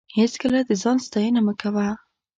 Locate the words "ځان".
0.81-0.97